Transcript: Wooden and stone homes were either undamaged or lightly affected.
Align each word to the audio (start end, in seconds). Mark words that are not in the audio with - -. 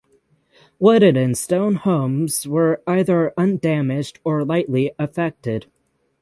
Wooden 0.79 1.15
and 1.15 1.37
stone 1.37 1.75
homes 1.75 2.47
were 2.47 2.81
either 2.87 3.35
undamaged 3.37 4.19
or 4.23 4.43
lightly 4.43 4.91
affected. 4.97 5.67